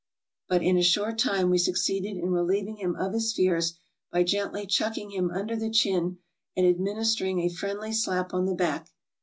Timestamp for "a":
0.77-0.81, 7.41-7.49